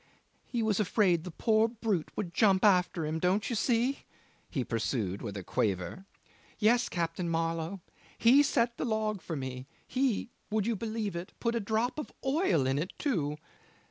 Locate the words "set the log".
8.41-9.21